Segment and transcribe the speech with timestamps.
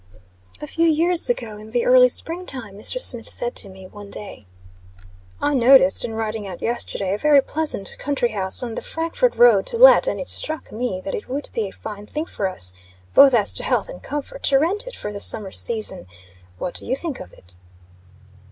[0.59, 2.99] A few years ago, in the early spring time, Mr.
[2.99, 4.47] Smith said to me, one day:
[5.39, 9.67] "I noticed, in riding out yesterday, a very pleasant country house on the Frankford Road,
[9.67, 12.73] to let, and it struck me that it would be a fine thing for us,
[13.13, 16.07] both as to health and comfort, to rent it for the summer season.
[16.57, 17.55] What do you think of it?"